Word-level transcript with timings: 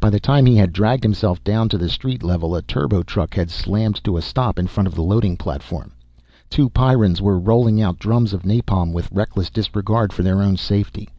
By 0.00 0.10
the 0.10 0.18
time 0.18 0.44
he 0.46 0.56
had 0.56 0.72
dragged 0.72 1.04
himself 1.04 1.44
down 1.44 1.68
to 1.68 1.78
the 1.78 1.88
street 1.88 2.24
level 2.24 2.56
a 2.56 2.62
turbo 2.62 3.04
truck 3.04 3.34
had 3.34 3.48
slammed 3.48 4.02
to 4.02 4.16
a 4.16 4.20
stop 4.20 4.58
in 4.58 4.66
front 4.66 4.88
of 4.88 4.96
the 4.96 5.04
loading 5.04 5.36
platform. 5.36 5.92
Two 6.50 6.68
Pyrrans 6.68 7.20
were 7.22 7.38
rolling 7.38 7.80
out 7.80 8.00
drums 8.00 8.32
of 8.32 8.42
napalm 8.44 8.92
with 8.92 9.12
reckless 9.12 9.50
disregard 9.50 10.12
for 10.12 10.24
their 10.24 10.42
own 10.42 10.56
safety. 10.56 11.10